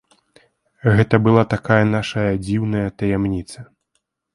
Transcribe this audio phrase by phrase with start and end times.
[0.95, 3.59] Гэта была такая нашая дзіўная таямніца.